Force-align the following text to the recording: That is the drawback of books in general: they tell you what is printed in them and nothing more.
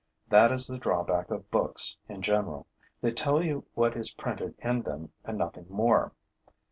That 0.29 0.51
is 0.51 0.65
the 0.65 0.79
drawback 0.79 1.29
of 1.29 1.51
books 1.51 1.99
in 2.09 2.23
general: 2.23 2.65
they 3.01 3.11
tell 3.11 3.43
you 3.43 3.65
what 3.75 3.95
is 3.95 4.15
printed 4.15 4.55
in 4.57 4.81
them 4.81 5.11
and 5.23 5.37
nothing 5.37 5.67
more. 5.69 6.11